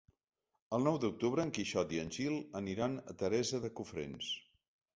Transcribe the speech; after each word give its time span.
El 0.77 0.85
nou 0.87 0.95
d'octubre 1.03 1.45
en 1.49 1.51
Quixot 1.59 1.93
i 1.97 2.01
en 2.05 2.11
Gil 2.17 2.39
aniran 2.63 2.99
a 3.13 3.17
Teresa 3.23 3.63
de 3.67 3.75
Cofrents. 3.83 4.35